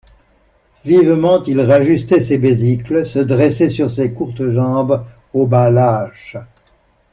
[0.83, 6.37] Vivement il rajustait ses besicles, se dressait sur ses courtes jambes aux bas lâches.